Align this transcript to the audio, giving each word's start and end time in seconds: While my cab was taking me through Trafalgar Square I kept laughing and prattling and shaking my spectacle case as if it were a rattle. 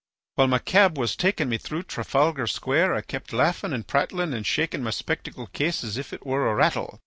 While 0.33 0.47
my 0.47 0.57
cab 0.57 0.97
was 0.97 1.15
taking 1.15 1.47
me 1.47 1.59
through 1.59 1.83
Trafalgar 1.83 2.47
Square 2.47 2.95
I 2.95 3.01
kept 3.01 3.31
laughing 3.31 3.71
and 3.71 3.85
prattling 3.85 4.33
and 4.33 4.43
shaking 4.47 4.81
my 4.81 4.89
spectacle 4.89 5.45
case 5.45 5.83
as 5.83 5.95
if 5.95 6.11
it 6.11 6.25
were 6.25 6.49
a 6.49 6.55
rattle. 6.55 6.99